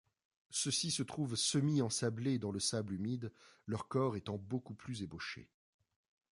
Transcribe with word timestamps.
Ceux-ci 0.49 0.89
se 0.89 1.03
trouvent 1.03 1.35
semi-ensablés 1.35 2.39
dans 2.39 2.49
le 2.51 2.59
sable 2.59 2.95
humide, 2.95 3.31
leurs 3.67 3.87
corps 3.87 4.15
étant 4.15 4.39
beaucoup 4.39 4.73
plus 4.73 5.03
ébauchés. 5.03 5.47